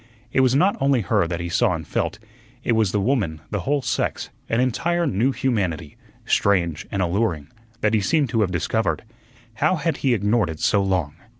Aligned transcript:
It 0.33 0.39
was 0.39 0.55
not 0.55 0.75
only 0.81 1.01
her 1.01 1.27
that 1.27 1.39
he 1.39 1.47
saw 1.47 1.75
and 1.75 1.85
felt, 1.87 2.17
it 2.63 2.71
was 2.71 2.91
the 2.91 2.99
woman, 2.99 3.39
the 3.51 3.59
whole 3.59 3.83
sex, 3.83 4.31
an 4.49 4.59
entire 4.59 5.05
new 5.05 5.31
humanity, 5.31 5.95
strange 6.25 6.87
and 6.91 7.03
alluring, 7.03 7.49
that 7.81 7.93
he 7.93 8.01
seemed 8.01 8.29
to 8.29 8.41
have 8.41 8.49
discovered. 8.49 9.03
How 9.57 9.75
had 9.75 9.97
he 9.97 10.15
ignored 10.15 10.49
it 10.49 10.59
so 10.59 10.81
long? 10.81 11.17